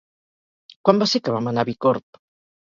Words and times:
Quan 0.87 1.01
va 1.03 1.07
ser 1.11 1.21
que 1.27 1.35
vam 1.35 1.51
anar 1.53 1.67
a 1.67 1.69
Bicorb? 1.71 2.21